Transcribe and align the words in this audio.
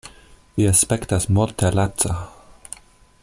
Vi 0.55 0.65
aspektas 0.69 1.27
morte 1.39 1.71
laca. 1.81 2.15